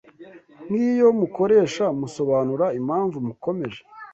[0.67, 3.79] nk’iyo mukoresha musobanura impamvu mukomeje